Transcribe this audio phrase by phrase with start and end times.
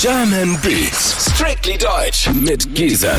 [0.00, 3.10] German Beats, strictly deutsch mit Gisem.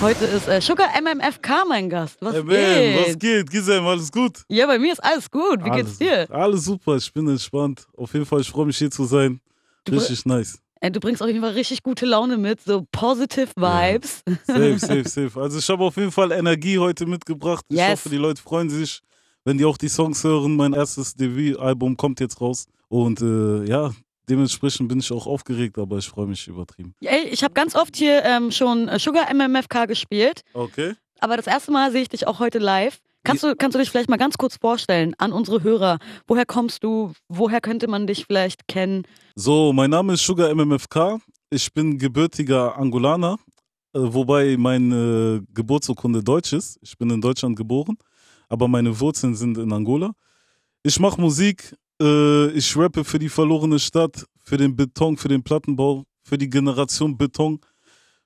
[0.00, 2.16] Heute ist äh, Sugar MMFK mein Gast.
[2.20, 3.06] Was Hey man, geht?
[3.08, 3.50] was geht?
[3.50, 4.42] Gisem, alles gut?
[4.48, 5.64] Ja, bei mir ist alles gut.
[5.64, 6.30] Wie geht's alles, dir?
[6.30, 7.86] Alles super, ich bin entspannt.
[7.96, 9.40] Auf jeden Fall, ich freue mich hier zu sein.
[9.88, 10.58] Richtig nice.
[10.80, 14.22] Äh, du bringst auf jeden Fall richtig gute Laune mit, so positive Vibes.
[14.46, 15.40] Safe, safe, safe.
[15.40, 17.64] Also ich habe auf jeden Fall Energie heute mitgebracht.
[17.68, 17.90] Ich Yes.
[17.92, 19.00] hoffe, die Leute freuen sich,
[19.44, 20.56] wenn die auch die Songs hören.
[20.56, 22.66] Mein erstes Debütalbum kommt jetzt raus.
[22.88, 23.90] Und äh, ja,
[24.28, 26.94] dementsprechend bin ich auch aufgeregt, aber ich freue mich übertrieben.
[27.00, 30.94] Ey, ich habe ganz oft hier ähm, schon äh, Sugar MMFK gespielt, Okay.
[31.20, 33.00] aber das erste Mal sehe ich dich auch heute live.
[33.24, 35.98] Kannst du, kannst du dich vielleicht mal ganz kurz vorstellen an unsere Hörer?
[36.28, 37.12] Woher kommst du?
[37.28, 39.02] Woher könnte man dich vielleicht kennen?
[39.34, 41.18] So, mein Name ist Sugar MMFK.
[41.50, 43.36] Ich bin gebürtiger Angolaner,
[43.94, 46.78] äh, wobei meine Geburtsurkunde deutsch ist.
[46.82, 47.96] Ich bin in Deutschland geboren,
[48.48, 50.12] aber meine Wurzeln sind in Angola.
[50.84, 55.42] Ich mache Musik, äh, ich rappe für die verlorene Stadt, für den Beton, für den
[55.42, 57.60] Plattenbau, für die Generation Beton.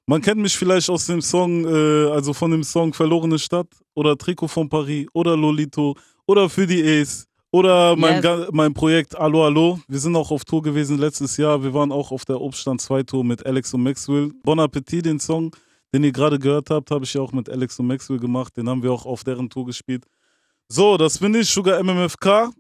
[0.07, 4.17] Man kennt mich vielleicht aus dem Song, äh, also von dem Song Verlorene Stadt oder
[4.17, 5.97] Trikot von Paris oder Lolito
[6.27, 8.49] oder für die Ace oder mein, Yes.
[8.53, 9.79] mein Projekt Allo Allo.
[9.89, 11.63] Wir sind auch auf Tour gewesen letztes Jahr.
[11.63, 14.31] Wir waren auch auf der Obststand 2 Tour mit Alex und Maxwell.
[14.43, 15.55] Bon Appetit, den Song,
[15.93, 18.57] den ihr gerade gehört habt, habe ich ja auch mit Alex und Maxwell gemacht.
[18.57, 20.05] Den haben wir auch auf deren Tour gespielt.
[20.69, 22.51] So, das bin ich, Sugar MMFK.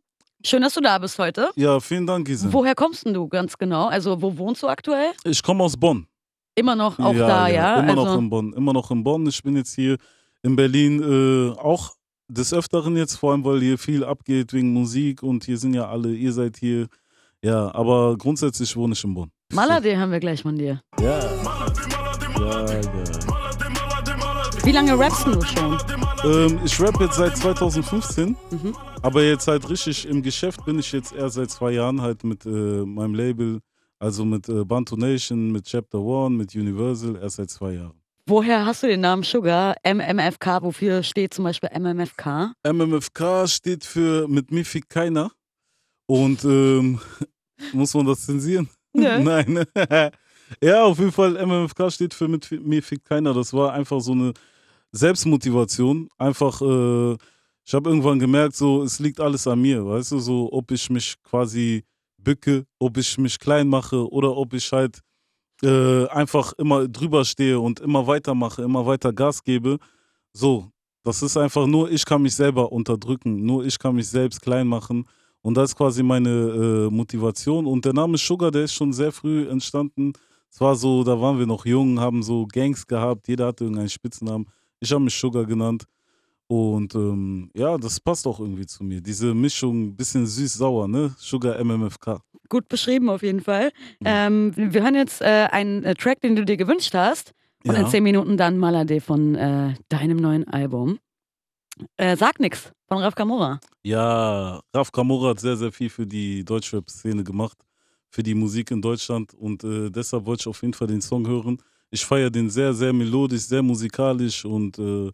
[0.43, 1.51] Schön, dass du da bist heute.
[1.57, 2.51] Ja, vielen Dank, Gisem.
[2.53, 3.89] Woher kommst denn du ganz genau?
[3.89, 5.13] Also, wo wohnst du aktuell?
[5.25, 6.07] Ich komme aus Bonn.
[6.55, 7.81] Immer noch auch da, ja?
[7.81, 8.53] Immer also, noch in Bonn.
[8.55, 9.27] Immer noch in Bonn.
[9.27, 9.99] Ich bin jetzt hier
[10.43, 11.93] in Berlin äh, auch
[12.29, 15.89] des Öfteren jetzt, vor allem weil hier viel abgeht wegen Musik und hier sind ja
[15.89, 16.87] alle, ihr seid hier.
[17.43, 19.31] Ja, aber grundsätzlich wohne ich in Bonn.
[19.53, 20.81] Malade haben wir gleich von dir.
[21.01, 21.21] Ja.
[22.39, 23.40] Ja, ja.
[24.65, 25.79] Wie lange rappst du schon?
[26.25, 28.77] Ähm, ich rap jetzt seit 2015, Mhm.
[29.03, 32.45] aber jetzt halt richtig im Geschäft bin ich jetzt erst seit zwei Jahren halt mit
[32.47, 32.49] äh,
[32.85, 33.61] meinem Label,
[33.99, 37.95] also mit äh, Bantu Nation, mit Chapter One, mit Universal, erst seit zwei Jahren.
[38.27, 39.75] Woher hast du den Namen Sugar?
[39.83, 42.53] MMFK, wofür steht zum Beispiel MMFK?
[42.65, 45.31] MMFK steht für mit mir fickt keiner.
[46.07, 47.01] Und ähm,
[47.73, 48.69] muss man das zensieren?
[48.93, 49.19] Nö.
[49.23, 49.65] Nein.
[50.63, 53.33] ja, auf jeden Fall, MMFK steht für mit mir fickt keiner.
[53.35, 54.33] Das war einfach so eine
[54.93, 56.09] Selbstmotivation.
[56.19, 57.17] Einfach, äh,
[57.65, 60.91] ich habe irgendwann gemerkt, so, es liegt alles an mir, weißt du, so, ob ich
[60.91, 61.85] mich quasi
[62.19, 65.01] bücke, ob ich mich klein mache oder ob ich halt
[65.63, 69.79] äh, einfach immer drüber stehe und immer weitermache, immer weiter Gas gebe.
[70.33, 70.71] So,
[71.05, 74.67] das ist einfach nur, ich kann mich selber unterdrücken, nur ich kann mich selbst klein
[74.67, 75.07] machen.
[75.43, 77.67] Und das ist quasi meine äh, Motivation.
[77.67, 80.13] Und der Name Sugar, der ist schon sehr früh entstanden.
[80.51, 83.89] Es war so, da waren wir noch jung, haben so Gangs gehabt, jeder hatte irgendeinen
[83.89, 84.47] Spitznamen.
[84.81, 85.85] Ich habe mich Sugar genannt.
[86.49, 89.01] Und ähm, ja, das passt auch irgendwie zu mir.
[89.01, 91.15] Diese Mischung, bisschen süß-sauer, ne?
[91.17, 92.21] Sugar MMFK.
[92.49, 93.71] Gut beschrieben auf jeden Fall.
[94.01, 94.07] Mhm.
[94.07, 97.33] Ähm, wir hören jetzt äh, einen äh, Track, den du dir gewünscht hast.
[97.65, 97.89] Und in Ja.
[97.89, 100.99] zehn Minuten dann Malade von äh, deinem neuen Album.
[101.97, 103.61] Äh, Sag nix von Raf Kamora.
[103.85, 107.59] Ja, Raf Kamora hat sehr, sehr viel für die Deutschrap-Szene gemacht,
[108.09, 111.27] für die Musik in Deutschland und äh, deshalb wollte ich auf jeden Fall den Song
[111.29, 111.63] hören.
[111.91, 115.11] Ich feiere den sehr, sehr melodisch, sehr musikalisch und äh,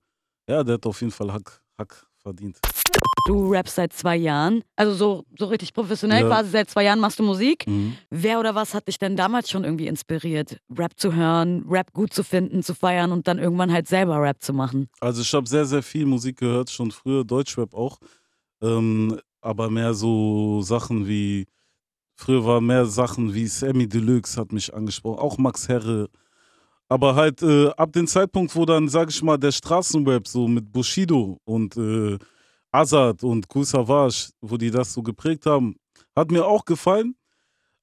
[0.48, 2.58] ja, der hat auf jeden Fall Hack, Hack verdient.
[3.26, 6.28] Du rappst seit zwei Jahren, also so, so richtig professionell Ja.
[6.28, 7.66] quasi seit zwei Jahren machst du Musik.
[7.66, 7.96] Mhm.
[8.10, 12.12] Wer oder was hat dich denn damals schon irgendwie inspiriert, Rap zu hören, Rap gut
[12.12, 14.88] zu finden, zu feiern und dann irgendwann halt selber Rap zu machen?
[15.00, 17.98] Also ich habe sehr, sehr viel Musik gehört, schon früher, Deutschrap auch,
[18.62, 21.46] ähm, aber mehr so Sachen wie,
[22.14, 26.08] früher war mehr Sachen wie Sammy Deluxe hat mich angesprochen, auch Max Herre,
[26.88, 30.70] aber halt äh, ab dem Zeitpunkt, wo dann, sag ich mal, der Straßenrap so mit
[30.72, 32.18] Bushido und äh,
[32.70, 35.76] Azad und Kool Savage, wo die das so geprägt haben,
[36.14, 37.16] hat mir auch gefallen.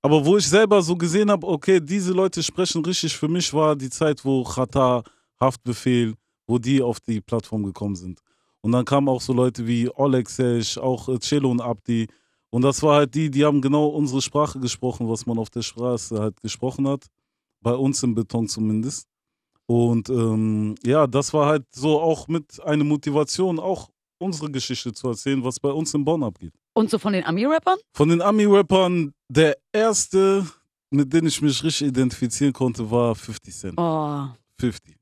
[0.02, 3.76] Aber wo ich selber so gesehen habe, okay, diese Leute sprechen richtig für mich, war
[3.76, 5.02] die Zeit, wo Chata,
[5.40, 6.16] Haftbefehl,
[6.46, 8.20] wo die auf die Plattform gekommen sind.
[8.62, 12.08] Und dann kamen auch so Leute wie Oleg Sesh, auch äh, Celo und Abdi.
[12.50, 15.64] Und das war halt die, die haben genau unsere Sprache gesprochen, was man auf der
[15.64, 17.06] Straße halt gesprochen hat.
[17.64, 19.08] Bei uns im Beton zumindest.
[19.66, 23.90] Und ähm, ja, das war halt so auch mit einer Motivation, auch
[24.20, 26.54] unsere Geschichte zu erzählen, was bei uns in Bonn abgeht.
[26.74, 27.78] Und so von den Ami-Rappern?
[27.94, 30.46] Von den Ami-Rappern, der erste,
[30.90, 33.74] mit dem ich mich richtig identifizieren konnte, war 50 Cent.
[33.78, 34.28] Oh,
[34.60, 34.96] 50.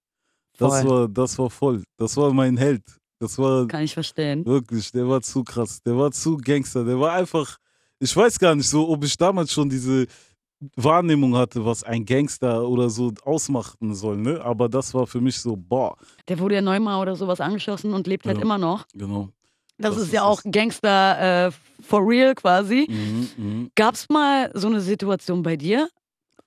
[0.58, 0.90] Das Voll.
[0.90, 1.84] war, das war voll.
[1.98, 2.84] Das war mein Held.
[3.20, 4.46] Das war kann ich verstehen.
[4.46, 5.82] wirklich, der war zu krass.
[5.84, 6.84] Der war zu Gangster.
[6.84, 7.58] Der war einfach,
[8.00, 10.08] ich weiß gar nicht so, ob ich damals schon diese
[10.76, 14.42] Wahrnehmung hatte, was ein Gangster oder so ausmachen soll, ne?
[14.44, 15.96] Aber das war für mich so, boah,
[16.28, 18.44] Der wurde ja neunmal oder sowas angeschossen und lebt halt Ja.
[18.44, 18.86] immer noch.
[18.94, 19.30] genau.
[19.78, 20.40] Das, Das ist ist ja auch.
[20.52, 22.86] Gangster äh, for real quasi.
[22.88, 23.72] Mhm, mhm.
[23.76, 25.90] Gab es mal so eine Situation bei dir,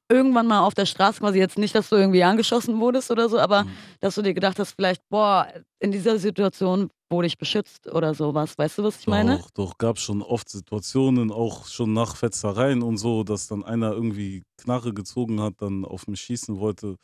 [0.08, 3.38] irgendwann mal auf der Straße quasi jetzt nicht, dass du irgendwie angeschossen wurdest oder so,
[3.38, 3.68] aber Mhm.
[4.00, 5.48] dass du dir gedacht hast, vielleicht, boah,
[5.80, 8.58] in dieser Situation wurde ich beschützt oder sowas.
[8.58, 9.38] Weißt du, was ich meine?
[9.38, 13.92] Doch, doch, gab schon oft Situationen, auch schon nach Fetzereien und so, dass dann einer
[13.92, 16.96] irgendwie Knarre gezogen hat, dann auf mich schießen wollte.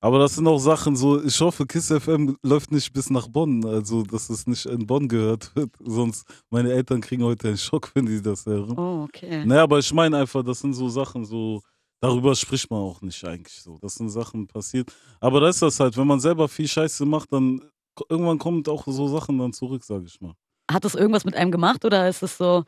[0.00, 3.64] Aber das sind auch Sachen so, ich hoffe, KISS FM läuft nicht bis nach Bonn,
[3.64, 5.70] also dass es nicht in Bonn gehört wird.
[5.80, 8.78] Sonst, meine Eltern kriegen heute einen Schock, wenn die das hören.
[8.78, 9.46] Oh, okay.
[9.46, 11.62] Naja, aber ich meine einfach, das sind so Sachen, so,
[12.00, 13.78] darüber spricht man auch nicht eigentlich so.
[13.80, 14.92] Das sind Sachen passiert.
[15.20, 17.62] Aber da ist das halt, wenn man selber viel Scheiße macht, dann
[18.08, 20.34] irgendwann kommen auch so Sachen dann zurück, sage ich mal.
[20.70, 22.64] Hat das irgendwas mit einem gemacht oder ist es so,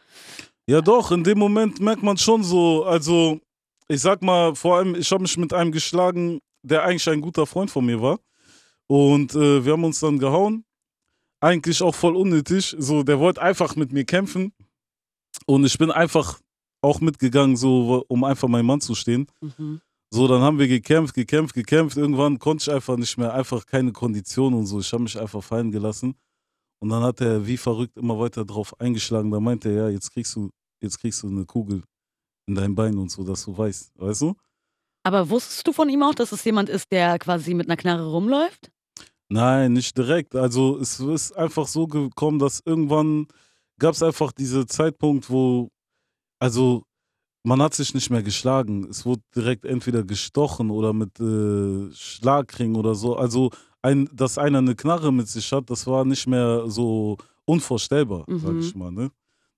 [0.68, 3.40] Ja, doch, in dem Moment merkt man schon so, also
[3.88, 7.46] ich sag mal, vor allem, ich habe mich mit einem geschlagen, der eigentlich ein guter
[7.46, 8.18] Freund von mir war.
[8.88, 10.64] Und äh, wir haben uns dann gehauen.
[11.40, 12.74] Eigentlich auch voll unnötig.
[12.78, 14.52] So, der wollte einfach mit mir kämpfen.
[15.46, 16.40] Und ich bin einfach
[16.82, 19.26] auch mitgegangen, so, um einfach mein Mann zu stehen.
[19.40, 19.80] mhm.
[20.10, 21.96] So, dann haben wir gekämpft, gekämpft, gekämpft.
[21.96, 24.80] Irgendwann konnte ich einfach nicht mehr, einfach keine Kondition und so.
[24.80, 26.14] Ich habe mich einfach fallen gelassen.
[26.80, 29.30] Und dann hat er wie verrückt immer weiter drauf eingeschlagen.
[29.30, 30.50] Da meinte er, ja, jetzt kriegst du,
[30.80, 31.82] jetzt kriegst du eine Kugel
[32.46, 34.36] in dein Bein und so, dass du weißt, weißt du?
[35.06, 38.10] aber wusstest du von ihm auch, dass es jemand ist, der quasi mit einer Knarre
[38.10, 38.72] rumläuft?
[39.28, 40.34] Nein, nicht direkt.
[40.34, 43.28] Also es ist einfach so gekommen, dass irgendwann
[43.78, 45.68] gab es einfach diesen Zeitpunkt, wo,
[46.40, 46.82] also
[47.46, 48.86] man hat sich nicht mehr geschlagen.
[48.90, 53.16] Es wurde direkt entweder gestochen oder mit äh, Schlagring oder so.
[53.16, 53.50] Also
[53.82, 58.52] ein, dass einer eine Knarre mit sich hat, das war nicht mehr so unvorstellbar, sag
[58.54, 58.60] Mhm.
[58.60, 58.90] ich mal.
[58.90, 59.10] Ne?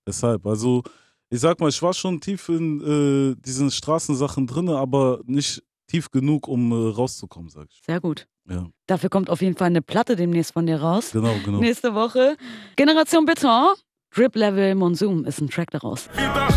[0.07, 0.83] Deshalb, also
[1.31, 6.11] ich sag mal, ich war schon tief in äh, diesen Straßensachen drin, aber nicht tief
[6.11, 7.81] genug, um äh, rauszukommen, sag ich.
[7.85, 8.27] Sehr gut.
[8.47, 11.09] Ja, Dafür kommt auf jeden Fall eine Platte demnächst von dir raus.
[11.11, 11.59] genau, genau.
[11.59, 12.35] Nächste Woche.
[12.75, 13.73] Generation Beton.
[14.11, 16.09] Drip Level Monsoon ist ein Track daraus.
[16.15, 16.49] Mama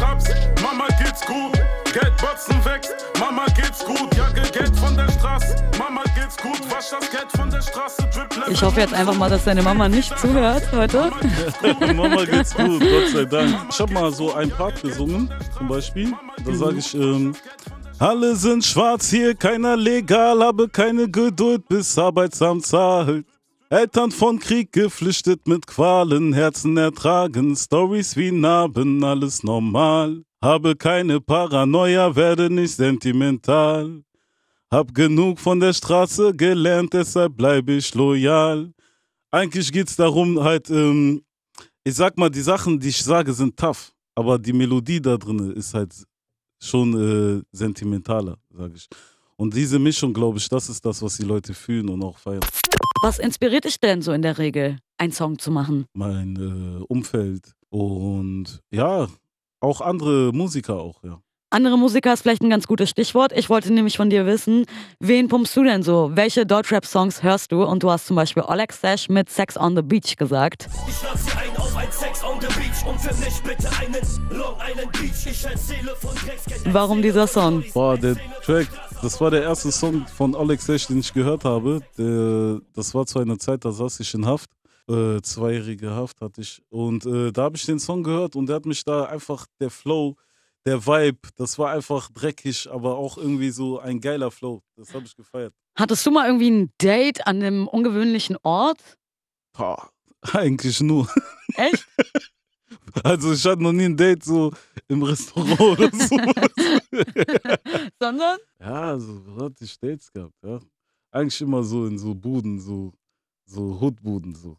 [1.22, 6.60] geht's gut, Geldbatzen wächst, Mama geht's gut, jage Geld von der Straße, Mama geht's gut,
[6.70, 9.88] wasch das Geld von der Straße, Drip Ich hoffe jetzt einfach mal, dass deine Mama
[9.88, 11.10] nicht zuhört heute.
[11.94, 13.54] Mama geht's gut, Gott sei Dank.
[13.70, 16.12] Ich habe mal so ein Part gesungen, zum Beispiel.
[16.44, 17.34] Da sage ich, ähm,
[17.98, 23.26] alle sind schwarz hier, keiner legal, habe keine Geduld, bis Arbeitsamt zahlt.
[23.70, 30.22] Eltern von Krieg geflüchtet mit Qualen, Herzen ertragen, Stories wie Narben, alles normal.
[30.42, 34.02] Habe keine Paranoia, werde nicht sentimental.
[34.72, 38.72] Hab genug von der Straße gelernt, deshalb bleibe ich loyal.
[39.30, 41.22] Eigentlich geht's darum, halt, ähm,
[41.84, 45.52] ich sag mal, die Sachen, die ich sage, sind tough, aber die Melodie da drin
[45.52, 45.94] ist halt
[46.60, 48.88] schon äh, sentimentaler, sag ich.
[49.36, 52.44] Und diese Mischung, glaube ich, das ist das, was die Leute fühlen und auch feiern.
[53.02, 55.86] Was inspiriert dich denn so in der Regel, einen Song zu machen?
[55.92, 59.06] Mein äh, Umfeld und ja,
[59.62, 61.20] auch andere Musiker auch, ja.
[61.53, 63.31] Andere Musiker ist vielleicht ein ganz gutes Stichwort.
[63.37, 64.64] Ich wollte nämlich von dir wissen,
[65.00, 66.11] wen pumpst du denn so?
[66.14, 67.62] Welche Deutschrap-Songs hörst du?
[67.62, 70.70] Und du hast zum Beispiel Oleg Sash mit Sex on the Beach gesagt.
[70.88, 74.00] Ich lade sie ein auf ein Sex on the Beach und für mich bitte einen
[74.31, 75.26] Long Island Beach.
[75.26, 77.62] Ich erzähle von Drecks, kenn Warum dieser Song?
[77.75, 78.69] Boah, der Track,
[79.03, 81.82] das war der erste Song von Alex Sesh, den ich gehört habe.
[81.99, 84.49] Der, das war zu einer Zeit, da saß ich in Haft.
[84.88, 86.62] Äh, zweijährige Haft hatte ich.
[86.69, 89.70] Und äh, da habe ich den Song gehört und der hat mich da einfach, der
[89.70, 90.17] Flow,
[90.67, 94.62] der Vibe, das war einfach dreckig, aber auch irgendwie so ein geiler Flow.
[94.76, 95.55] Das habe ich gefeiert.
[95.76, 98.80] Hattest du mal irgendwie ein Date an einem ungewöhnlichen Ort?
[99.52, 99.90] Boah,
[100.33, 101.09] eigentlich nur.
[101.54, 101.87] Echt?
[103.04, 104.52] Also ich hatte noch nie ein Date so
[104.88, 106.16] im Restaurant oder so.
[107.99, 108.38] Sondern?
[108.61, 110.59] Ja, so hatte ich Dates gehabt, ja.
[111.11, 112.92] Eigentlich immer so in so Buden, so,
[113.47, 114.56] so Hoodbuden, so.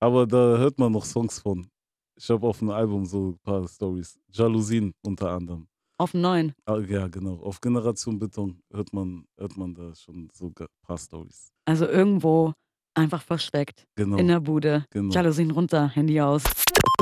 [0.00, 1.68] Aber da hört man noch Songs von.
[2.16, 4.18] Ich habe auf dem Album so ein paar Stories.
[4.32, 5.68] Jalousien unter anderem.
[6.00, 6.54] Auf dem neuen.
[6.66, 7.34] Ah, Ja, genau.
[7.42, 11.50] Auf Generation Beton hört man, hört man da schon so ein paar Stories.
[11.64, 12.52] Also irgendwo
[12.98, 13.84] einfach versteckt.
[13.96, 14.16] Genau.
[14.16, 14.84] In der Bude.
[14.90, 15.12] genau.
[15.12, 16.42] Jalousien runter, Handy aus.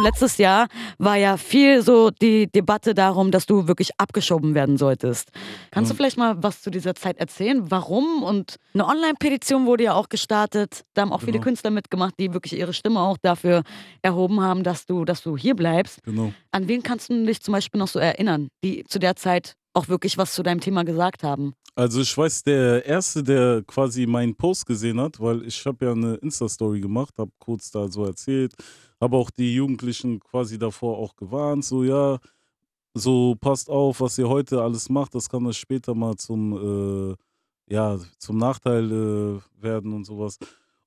[0.02, 5.30] Letztes Jahr war ja viel so die Debatte darum, dass du wirklich abgeschoben werden solltest.
[5.70, 5.96] Kannst du Ja.
[5.96, 7.70] vielleicht mal was zu dieser Zeit erzählen?
[7.70, 8.22] Warum?
[8.22, 10.82] Und eine Online-Petition wurde ja auch gestartet.
[10.92, 11.44] Da haben auch viele Genau.
[11.44, 13.62] Künstler mitgemacht, die wirklich ihre Stimme auch dafür
[14.02, 16.02] erhoben haben, dass du, dass du hier bleibst.
[16.04, 16.32] Genau.
[16.50, 19.88] An wen kannst du dich zum Beispiel noch so erinnern, die zu der Zeit auch
[19.88, 21.54] wirklich was zu deinem Thema gesagt haben?
[21.74, 25.92] Also ich weiß, der Erste, der quasi meinen Post gesehen hat, weil ich habe ja
[25.92, 28.54] eine Insta-Story gemacht, habe kurz da so erzählt,
[28.98, 32.18] habe auch die Jugendlichen quasi davor auch gewarnt, so ja,
[32.94, 37.74] so passt auf, was ihr heute alles macht, das kann euch später mal zum, äh,
[37.74, 40.38] ja, zum Nachteil äh, werden und sowas.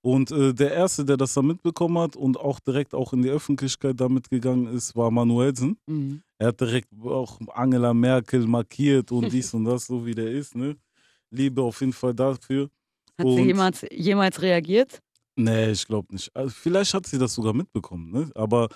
[0.01, 3.29] Und äh, der Erste, der das dann mitbekommen hat und auch direkt auch in die
[3.29, 5.77] Öffentlichkeit damit gegangen ist, war Manuelsen.
[5.87, 6.21] Mhm.
[6.37, 10.55] Er hat direkt auch Angela Merkel markiert und dies und das, so wie der ist.
[10.55, 10.77] Ne?
[11.31, 12.69] Liebe auf jeden Fall dafür.
[13.17, 15.01] Hat Und- sie jemals, jemals reagiert?
[15.35, 16.33] Nee, ich glaube nicht.
[16.35, 18.29] Also vielleicht hat sie das sogar mitbekommen, ne?
[18.35, 18.67] aber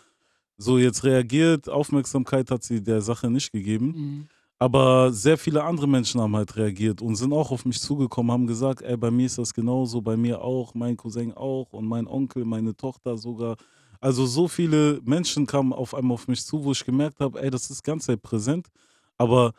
[0.58, 3.88] so jetzt reagiert, Aufmerksamkeit hat sie der Sache nicht gegeben.
[3.88, 4.28] Mhm.
[4.60, 8.48] Aber sehr viele andere Menschen haben halt reagiert und sind auch auf mich zugekommen, haben
[8.48, 12.08] gesagt, ey, bei mir ist das genauso, bei mir auch, mein Cousin auch und mein
[12.08, 13.58] Onkel, meine Tochter sogar.
[14.00, 17.50] Also so viele Menschen kamen auf einmal auf mich zu, wo ich gemerkt habe, ey,
[17.50, 18.68] das ist ganz präsent,
[19.18, 19.52] aber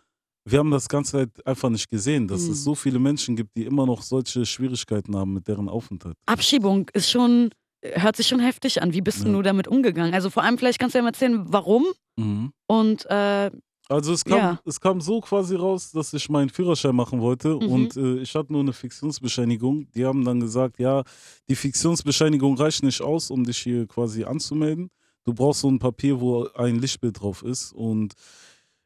[0.47, 2.53] wir haben das ganze Zeit einfach nicht gesehen, dass Mhm.
[2.53, 6.17] es so viele Menschen gibt, die immer noch solche Schwierigkeiten haben mit deren Aufenthalt.
[6.27, 7.51] Abschiebung ist schon,
[7.83, 8.93] hört sich schon heftig an.
[8.93, 9.33] Wie bist Ja.
[9.33, 10.13] du damit umgegangen?
[10.15, 11.85] Also vor allem, vielleicht kannst du ja mal erzählen, warum
[12.19, 12.53] Mhm.
[12.69, 13.51] und äh,
[13.89, 14.61] Also es kam, Ja.
[14.65, 17.69] es kam so quasi raus, dass ich meinen Führerschein machen wollte Mhm.
[17.69, 19.91] und äh, ich hatte nur eine Fiktionsbescheinigung.
[19.95, 21.03] Die haben dann gesagt, ja,
[21.49, 24.91] die Fiktionsbescheinigung reicht nicht aus, um dich hier quasi anzumelden.
[25.25, 28.15] Du brauchst so ein Papier, wo ein Lichtbild drauf ist und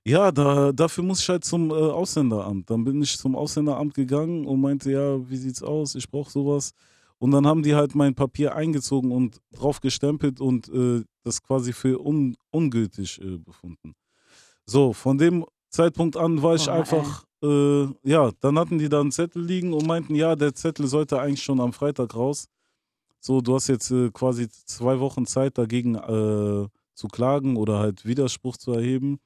[0.06, 2.70] ja, da, dafür muss ich halt zum äh, Ausländeramt.
[2.70, 5.94] Dann bin ich zum Ausländeramt gegangen und meinte, ja, wie sieht's aus?
[5.96, 6.72] Ich brauche sowas.
[7.18, 11.72] Und dann haben die halt mein Papier eingezogen und drauf gestempelt und äh, das quasi
[11.72, 13.94] für un ungültig äh, befunden.
[14.68, 19.00] So, von dem Zeitpunkt an war ich Boah, einfach, äh, ja, dann hatten die da
[19.00, 22.48] einen Zettel liegen und meinten, ja, der Zettel sollte eigentlich schon am Freitag raus.
[23.18, 28.04] So, du hast jetzt äh, quasi zwei Wochen Zeit dagegen äh, zu klagen oder halt
[28.04, 29.18] Widerspruch zu erheben.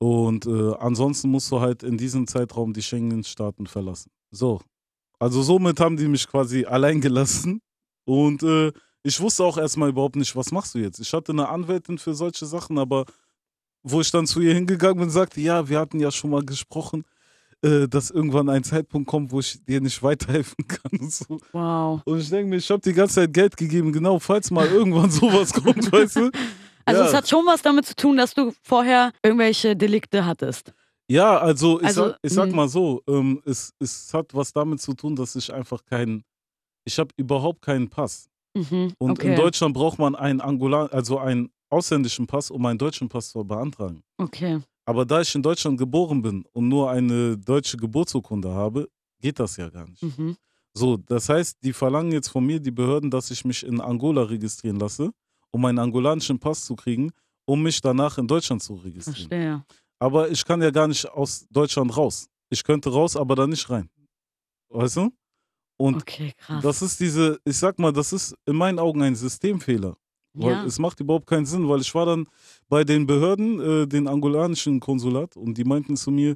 [0.00, 4.10] Und äh, ansonsten musst du halt in diesem Zeitraum die Schengen-Staaten verlassen.
[4.32, 4.60] So,
[5.20, 7.60] also somit haben die mich quasi allein gelassen.
[8.04, 8.72] Und äh,
[9.04, 10.98] ich wusste auch erstmal überhaupt nicht, was machst du jetzt?
[10.98, 13.04] Ich hatte eine Anwältin für solche Sachen, aber
[13.84, 17.04] wo ich dann zu ihr hingegangen bin, sagte, ja, wir hatten ja schon mal gesprochen,
[17.62, 21.38] äh, dass irgendwann ein Zeitpunkt kommt, wo ich dir nicht weiterhelfen kann und so.
[21.52, 22.00] wow.
[22.04, 25.10] Und ich denke mir, ich habe die ganze Zeit Geld gegeben, genau, falls mal irgendwann
[25.20, 26.30] sowas kommt, weißt du?
[26.86, 27.06] Also Ja.
[27.08, 30.72] es hat schon was damit zu tun, dass du vorher irgendwelche Delikte hattest.
[31.10, 32.56] Ja, also ich, Also, sag, ich sag mh.
[32.56, 36.24] mal so, ähm, es, es hat was damit zu tun, dass ich einfach keinen,
[36.86, 38.28] ich habe überhaupt keinen Pass.
[38.56, 38.92] Mhm.
[38.98, 39.28] Und okay.
[39.30, 43.44] in Deutschland braucht man einen Angolan, also einen ausländischen Pass, um einen deutschen Pass zu
[43.44, 44.02] beantragen.
[44.18, 44.60] Okay.
[44.86, 48.88] Aber da ich in Deutschland geboren bin und nur eine deutsche Geburtsurkunde habe,
[49.20, 50.02] geht das ja gar nicht.
[50.02, 50.36] Mhm.
[50.76, 54.22] So, das heißt, die verlangen jetzt von mir, die Behörden, dass ich mich in Angola
[54.22, 55.10] registrieren lasse,
[55.52, 57.12] um einen angolanischen Pass zu kriegen,
[57.46, 59.28] um mich danach in Deutschland zu registrieren.
[59.28, 59.64] Verstehe.
[60.00, 62.28] Aber ich kann ja gar nicht aus Deutschland raus.
[62.50, 63.88] Ich könnte raus, aber da nicht rein.
[64.68, 65.10] Weißt du?
[65.76, 66.62] Und Okay, krass.
[66.62, 69.96] das ist diese, ich sag mal, das ist in meinen Augen ein Systemfehler.
[70.34, 72.26] Weil es macht überhaupt keinen Sinn, weil ich war dann
[72.68, 76.34] bei den Behörden, äh, den angolanischen Konsulat, und die meinten zu mir,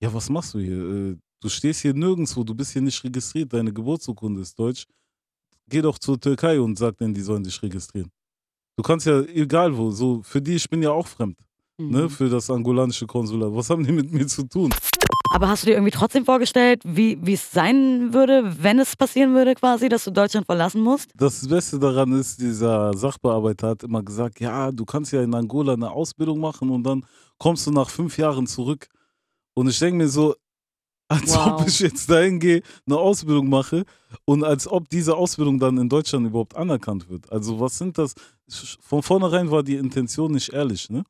[0.00, 0.78] ja, was machst du hier?
[0.78, 4.86] Äh, du stehst hier nirgendwo, du bist hier nicht registriert, deine Geburtsurkunde ist deutsch.
[5.68, 8.10] Geh doch zur Türkei und sag denen, die sollen dich registrieren.
[8.76, 11.38] Du kannst ja, egal wo, so, für die, ich bin ja auch fremd,
[11.78, 11.90] Mhm.
[11.90, 13.52] ne, für das angolanische Konsulat.
[13.52, 14.72] Was haben die mit mir zu tun?
[15.36, 19.34] Aber hast du dir irgendwie trotzdem vorgestellt, wie wie es sein würde, wenn es passieren
[19.34, 21.10] würde, quasi, dass du Deutschland verlassen musst?
[21.14, 25.74] Das Beste daran ist, dieser Sachbearbeiter hat immer gesagt, ja, du kannst ja in Angola
[25.74, 27.04] eine Ausbildung machen und dann
[27.36, 28.88] kommst du nach fünf Jahren zurück.
[29.52, 30.34] Und ich denke mir so,
[31.06, 31.60] als Wow.
[31.60, 33.84] ob ich jetzt dahin gehe, eine Ausbildung mache
[34.24, 37.30] und als ob diese Ausbildung dann in Deutschland überhaupt anerkannt wird.
[37.30, 38.14] Also was sind das?
[38.80, 41.04] Von vornherein war die Intention nicht ehrlich, ne?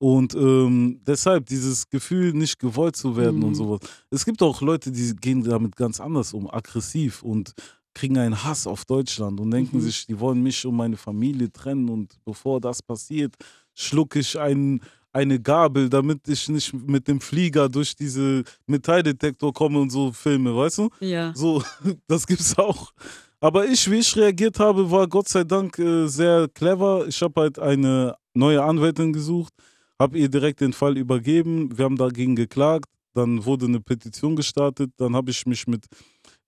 [0.00, 3.44] Und ähm, deshalb dieses Gefühl, nicht gewollt zu werden Mhm.
[3.44, 3.80] und sowas.
[4.10, 7.52] Es gibt auch Leute, die gehen damit ganz anders um, aggressiv und
[7.94, 9.80] kriegen einen Hass auf Deutschland und denken Mhm.
[9.82, 13.34] sich, die wollen mich und meine Familie trennen und bevor das passiert,
[13.74, 14.80] schlucke ich einen,
[15.12, 20.54] eine Gabel, damit ich nicht mit dem Flieger durch diese Metalldetektor komme und so filme,
[20.54, 20.90] weißt du?
[21.00, 21.32] Ja.
[21.34, 21.60] So,
[22.06, 22.92] das gibt's auch.
[23.40, 27.06] Aber ich, wie ich reagiert habe, war Gott sei Dank äh, sehr clever.
[27.08, 29.52] Ich habe halt eine neue Anwältin gesucht,
[29.98, 31.76] habe ihr direkt den Fall übergeben.
[31.76, 32.86] Wir haben dagegen geklagt.
[33.14, 34.92] Dann wurde eine Petition gestartet.
[34.96, 35.86] Dann habe ich mich mit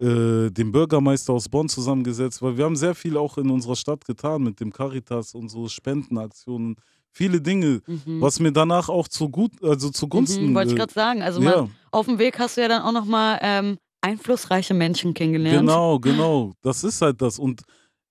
[0.00, 4.04] äh, dem Bürgermeister aus Bonn zusammengesetzt, weil wir haben sehr viel auch in unserer Stadt
[4.04, 6.76] getan mit dem Caritas und so Spendenaktionen,
[7.12, 8.20] viele Dinge, Mhm.
[8.20, 10.50] was mir danach auch zu gut, also zugunsten.
[10.50, 11.22] Mhm, wollte ich äh, gerade sagen.
[11.22, 11.62] Also ja.
[11.62, 15.58] mal, auf dem Weg hast du ja dann auch nochmal ähm, einflussreiche Menschen kennengelernt.
[15.60, 16.52] Genau, genau.
[16.62, 17.38] Das ist halt das.
[17.38, 17.62] Und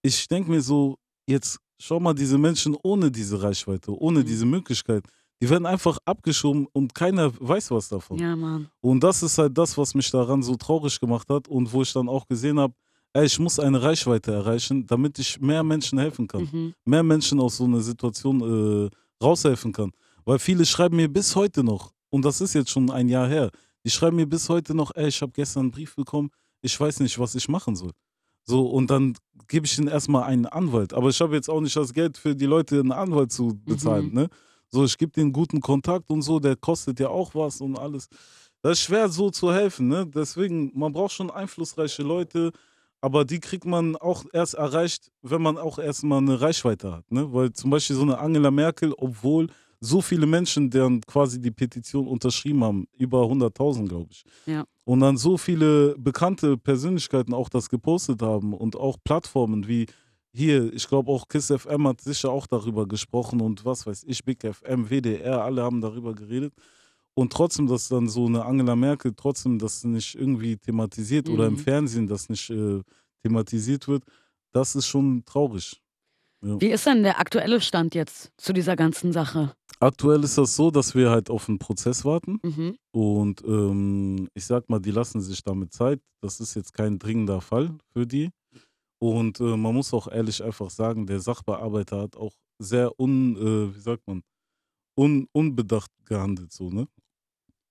[0.02, 4.26] ich denke mir so, jetzt schau mal, diese Menschen ohne diese Reichweite, ohne Mhm.
[4.26, 5.04] diese Möglichkeit,
[5.42, 8.18] die werden einfach abgeschoben und keiner weiß was davon.
[8.18, 8.70] Ja, Mann.
[8.82, 11.94] Und das ist halt das, was mich daran so traurig gemacht hat und wo ich
[11.94, 12.74] dann auch gesehen habe,
[13.14, 16.50] ey, ich muss eine Reichweite erreichen, damit ich mehr Menschen helfen kann.
[16.52, 16.74] Mhm.
[16.86, 19.92] Mehr Menschen aus so einer Situation äh, raushelfen kann.
[20.26, 23.50] Weil viele schreiben mir bis heute noch, und das ist jetzt schon ein Jahr her,
[23.86, 26.30] die schreiben mir bis heute noch, ey, ich habe gestern einen Brief bekommen,
[26.62, 27.92] ich weiß nicht, was ich machen soll.
[28.44, 29.16] So, und dann
[29.48, 30.94] gebe ich ihnen erstmal einen Anwalt.
[30.94, 34.10] Aber ich habe jetzt auch nicht das Geld für die Leute, einen Anwalt zu bezahlen.
[34.10, 34.14] Mhm.
[34.14, 34.30] Ne?
[34.72, 38.08] So, ich gebe denen guten Kontakt und so, der kostet ja auch was und alles.
[38.62, 40.06] Das ist schwer so zu helfen, ne?
[40.06, 42.52] Deswegen, man braucht schon einflussreiche Leute,
[43.02, 47.32] aber die kriegt man auch erst erreicht, wenn man auch erstmal eine Reichweite hat, ne?
[47.34, 49.48] Weil zum Beispiel so eine Angela Merkel, obwohl
[49.80, 54.24] so viele Menschen, deren quasi die Petition unterschrieben haben, über 100.000, glaube ich.
[54.46, 54.66] Ja.
[54.84, 59.86] Und dann so viele bekannte Persönlichkeiten auch das gepostet haben und auch Plattformen wie
[60.34, 64.24] hier, ich glaube auch KISS FM hat sicher auch darüber gesprochen und was weiß ich,
[64.24, 66.54] Big FM, WDR, alle haben darüber geredet.
[67.16, 71.54] Und trotzdem, dass dann so eine Angela Merkel trotzdem das nicht irgendwie thematisiert oder im
[71.54, 71.58] Mhm.
[71.60, 72.82] Fernsehen das nicht äh,
[73.24, 74.04] thematisiert wird,
[74.54, 75.82] das ist schon traurig.
[76.42, 79.54] Wie ist denn der aktuelle Stand jetzt zu dieser ganzen Sache?
[79.82, 82.40] Aktuell ist das so, dass wir halt auf einen Prozess warten.
[82.44, 82.78] Mhm.
[82.92, 86.00] Und ähm, ich sag mal, die lassen sich damit Zeit.
[86.22, 88.30] Das ist jetzt kein dringender Fall für die.
[89.00, 93.76] Und äh, man muss auch ehrlich einfach sagen, der Sachbearbeiter hat auch sehr un, äh,
[93.76, 94.22] wie sagt man,
[94.98, 96.88] un, unbedacht gehandelt, so, ne?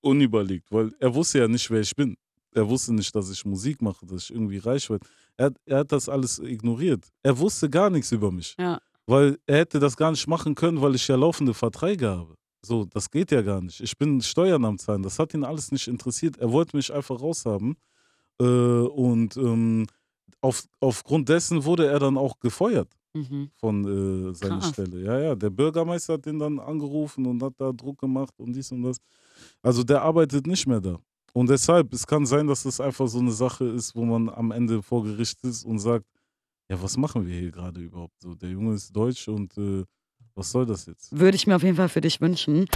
[0.01, 2.17] Unüberlegt, weil er wusste ja nicht, wer ich bin.
[2.55, 5.07] Er wusste nicht, dass ich Musik mache, dass ich irgendwie reich werde.
[5.37, 7.07] Er, hat- er hat das alles ignoriert.
[7.23, 8.55] Er wusste gar nichts über mich.
[8.59, 8.81] Ja.
[9.07, 12.35] Weil er hätte das gar nicht machen können, weil ich ja laufende Verträge habe.
[12.65, 13.81] So, das geht ja gar nicht.
[13.81, 15.03] Ich bin Steuern am Zahlen.
[15.03, 16.39] Das hat ihn alles nicht interessiert.
[16.39, 17.77] Er wollte mich einfach raushaben.
[18.41, 19.87] Äh, und ähm,
[20.41, 23.51] auf, aufgrund dessen wurde er dann auch gefeuert Mhm.
[23.57, 23.85] von
[24.31, 24.69] äh, seiner Krass.
[24.69, 25.03] Stelle.
[25.03, 25.35] Ja, ja.
[25.35, 28.99] Der Bürgermeister hat den dann angerufen und hat da Druck gemacht und dies und das.
[29.63, 30.99] Also der arbeitet nicht mehr da.
[31.33, 34.51] Und deshalb, es kann sein, dass das einfach so eine Sache ist, wo man am
[34.51, 36.05] Ende vor Gericht ist und sagt,
[36.71, 38.15] ja, was machen wir hier gerade überhaupt?
[38.21, 39.85] So, der Junge ist deutsch und äh,
[40.38, 41.18] was soll das jetzt?
[41.18, 42.66] Würde ich mir auf jeden Fall für dich wünschen.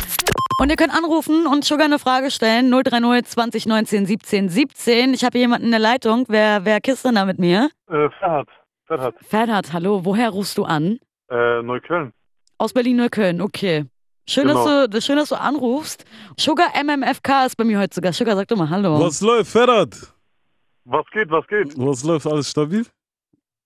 [0.61, 2.71] Und ihr könnt anrufen und Sugar eine Frage stellen.
[2.71, 5.15] 030 20 19 17 17.
[5.15, 6.27] Ich habe hier jemanden in der Leitung.
[6.29, 7.71] Wer, wer kisst denn da mit mir?
[7.89, 8.49] Äh, Ferhat.
[8.87, 9.15] Ferhat.
[9.23, 10.05] Ferhat, hallo.
[10.05, 10.99] Woher rufst du an?
[11.31, 12.13] Äh, Neukölln.
[12.59, 13.87] Aus Berlin-Neukölln, okay.
[14.29, 14.65] Schön, Genau.
[14.65, 16.05] dass du, schön, dass du anrufst.
[16.39, 18.13] Sugar MMFK ist bei mir heute sogar.
[18.13, 19.01] Sugar, sag doch mal Hallo.
[19.01, 19.97] Was läuft, Ferhat?
[20.85, 21.77] Was geht, was geht?
[21.79, 22.27] Was läuft?
[22.27, 22.85] Alles stabil?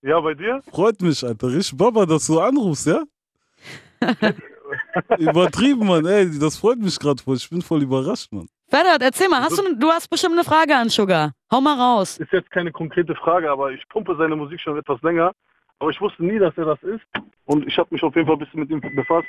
[0.02, 0.62] Ja, bei dir?
[0.70, 1.48] Freut mich, Alter.
[1.48, 3.02] Richtig Baba, dass du anrufst, ja?
[5.18, 6.04] Übertrieben, Mann.
[6.06, 7.36] Ey, das freut mich gerade voll.
[7.36, 8.48] Ich bin voll überrascht, Mann.
[8.68, 9.40] Ferhat, erzähl mal.
[9.42, 11.32] Hast du, du hast bestimmt eine Frage an Sugar.
[11.52, 12.18] Hau mal raus.
[12.18, 15.32] Ist jetzt keine konkrete Frage, aber ich pumpe seine Musik schon etwas länger.
[15.78, 17.02] Aber ich wusste nie, dass er das ist.
[17.44, 19.28] Und ich habe mich auf jeden Fall ein bisschen mit ihm befasst.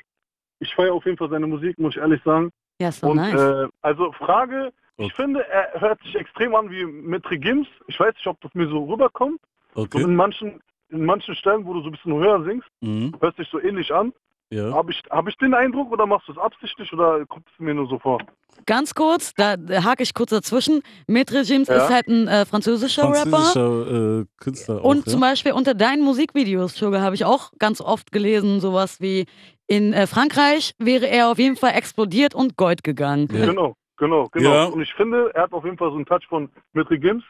[0.60, 2.50] Ich feiere auf jeden Fall seine Musik, muss ich ehrlich sagen.
[2.80, 3.40] Ja, ist doch Und nice.
[3.40, 5.14] äh, also Frage, ich Okay.
[5.16, 7.68] finde, er hört sich extrem an wie Metri Gims.
[7.88, 9.40] Ich weiß nicht, ob das mir so rüberkommt.
[9.76, 10.02] Und Okay.
[10.04, 13.14] in manchen, in manchen Stellen, wo du so ein bisschen höher singst, Mhm.
[13.20, 14.12] hört sich so ähnlich an.
[14.50, 14.74] Ja.
[14.74, 17.74] Habe ich, hab ich den Eindruck oder machst du es absichtlich oder kommt es mir
[17.74, 18.20] nur so vor?
[18.66, 20.82] Ganz kurz, da hake ich kurz dazwischen.
[21.08, 21.76] Maître James Ja.
[21.76, 23.30] ist halt ein äh, französischer, Rapper.
[23.30, 25.30] Französischer äh, Künstler Und auch, zum ja?
[25.30, 29.26] Beispiel unter deinen Musikvideos, Sugar, habe ich auch ganz oft gelesen, sowas wie
[29.68, 33.28] in äh, Frankreich wäre er auf jeden Fall explodiert und Gold gegangen.
[33.32, 33.46] Ja.
[33.48, 34.50] Genau, genau, genau.
[34.54, 34.66] Ja.
[34.66, 37.24] Und ich finde, er hat auf jeden Fall so einen Touch von Mitri Gims.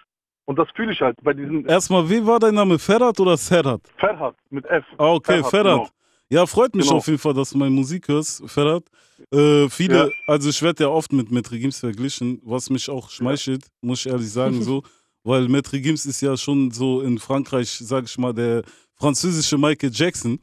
[0.45, 2.80] Und das fühle ich halt bei diesem Erstmal, wie war dein Name?
[2.80, 3.82] Ferhat oder Serhat?
[3.97, 4.86] Ferhat mit F.
[4.97, 5.65] Ah, okay, Ferhat, Ferhat.
[5.73, 5.88] genau.
[6.30, 6.98] Ja, freut mich Genau.
[6.98, 8.84] auf jeden Fall, dass du meine Musik hörst, Ferhat.
[9.32, 10.10] Äh, viele, Ja.
[10.28, 14.12] also ich werde ja oft mit Metri Gims verglichen, was mich auch schmeichelt, muss ich
[14.12, 14.84] ehrlich sagen, so,
[15.24, 18.63] weil Metri Gims ist ja schon so in Frankreich, sag ich mal, der
[18.96, 20.40] französische Michael Jackson.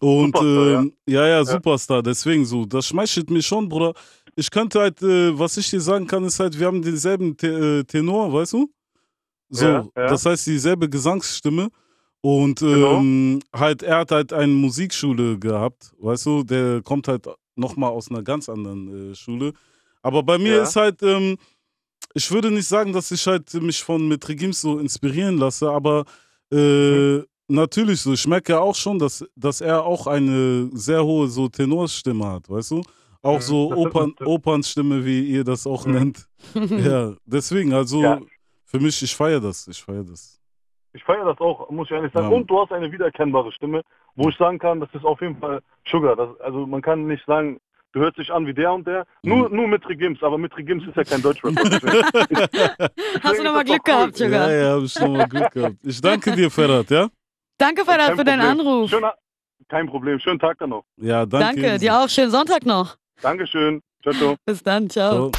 [0.00, 1.26] Und Superstar, ähm, ja.
[1.26, 2.64] ja, Superstar, deswegen so.
[2.64, 3.92] Das schmeichelt mir schon, Bruder.
[4.36, 7.84] Ich könnte halt, äh, was ich dir sagen kann, ist halt, wir haben denselben äh,
[7.84, 8.70] Tenor, weißt du?
[9.50, 10.06] So, Ja, ja.
[10.08, 11.68] das heißt dieselbe Gesangsstimme.
[12.22, 12.98] Und Genau.
[12.98, 18.10] ähm, halt, er hat halt eine Musikschule gehabt, weißt du, der kommt halt nochmal aus
[18.10, 19.52] einer ganz anderen äh, Schule.
[20.02, 20.62] Aber bei mir Ja.
[20.62, 21.36] ist halt, ähm,
[22.14, 26.04] ich würde nicht sagen, dass ich halt mich von Metri Gims so inspirieren lasse, aber
[26.52, 31.28] äh, natürlich so, ich merke ja auch schon, dass, dass er auch eine sehr hohe
[31.28, 32.82] so Tenorstimme hat, weißt du?
[33.22, 33.42] Auch Mhm.
[33.42, 35.92] so Opern, Opernstimme, wie ihr das auch Mhm.
[35.92, 36.26] nennt.
[36.86, 38.20] Ja, deswegen, also Ja.
[38.64, 40.40] für mich, ich feiere das, ich feiere das.
[40.92, 42.30] Ich feiere das auch, muss ich ehrlich sagen.
[42.30, 42.36] Ja.
[42.36, 43.82] Und du hast eine wiedererkennbare Stimme,
[44.16, 46.16] wo ich sagen kann, das ist auf jeden Fall Sugar.
[46.16, 47.60] Das, also man kann nicht sagen,
[47.92, 49.06] du hörst dich an wie der und der.
[49.22, 49.56] Nur, Mhm.
[49.56, 51.62] nur Mitri Gims, aber Mitri Gims ist ja kein Deutschrapper.
[53.22, 53.98] Hast du nochmal Glück doch cool.
[53.98, 54.50] gehabt, Sugar.
[54.50, 55.76] Ja, ja, hab ich nochmal Glück gehabt.
[55.84, 57.08] Ich danke dir, Ferhat, ja?
[57.58, 58.60] Danke, Ferhat, Kein für deinen Problem.
[58.68, 58.90] Anruf.
[58.90, 59.14] Schöner,
[59.68, 60.18] kein Problem.
[60.18, 60.84] Schönen Tag dann noch.
[60.96, 61.60] Ja, danke.
[61.62, 62.08] Danke, dir auch.
[62.08, 62.96] Schönen Sonntag noch.
[63.22, 63.80] Dankeschön.
[64.02, 64.34] Ciao, ciao.
[64.46, 65.12] Bis dann, ciao.
[65.12, 65.32] So,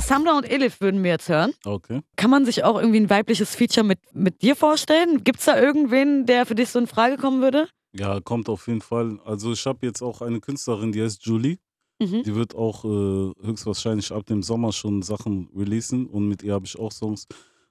[0.00, 1.52] Samra und Elif würden wir jetzt hören.
[1.64, 2.00] okay.
[2.16, 5.24] Kann man sich auch irgendwie ein weibliches Feature mit, mit dir vorstellen?
[5.24, 7.68] Gibt es da irgendwen, der für dich so in Frage kommen würde?
[7.92, 9.18] Ja, kommt auf jeden Fall.
[9.24, 11.58] Also ich habe jetzt auch eine Künstlerin, die heißt Julie.
[12.00, 12.22] Mhm.
[12.22, 16.64] Die wird auch äh, höchstwahrscheinlich ab dem Sommer schon Sachen releasen und mit ihr habe
[16.64, 17.26] ich auch Songs.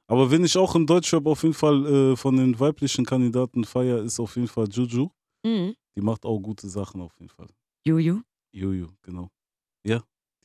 [0.08, 4.02] Aber wenn ich auch im Deutschrap auf jeden Fall äh, von den weiblichen Kandidaten feier,
[4.04, 5.10] ist auf jeden Fall Juju.
[5.46, 5.76] Mhm.
[5.96, 7.48] Die macht auch gute Sachen auf jeden Fall.
[7.86, 8.22] Juju.
[8.52, 9.30] Juju, genau.
[9.86, 10.02] Ja.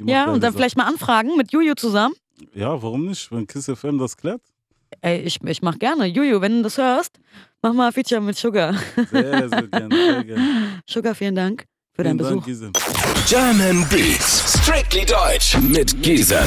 [0.09, 0.55] Ja, und dann Sachen.
[0.55, 2.15] vielleicht mal anfragen mit Juju zusammen.
[2.55, 3.31] Ja, warum nicht?
[3.31, 4.41] Wenn Kiss FM das klärt.
[5.01, 6.07] Ey, ich, ich mach gerne.
[6.07, 7.19] Juju, wenn du das hörst,
[7.63, 8.75] mach mal ein Feature mit Sugar.
[9.11, 9.95] Sehr, sehr gerne.
[9.95, 10.83] Sehr gerne.
[10.89, 12.71] Sugar, vielen Dank für deinen Vielen Dank, Besuch.
[12.71, 12.73] Gisem.
[13.29, 14.59] German Beats.
[14.63, 16.39] Strictly Deutsch mit Giesen.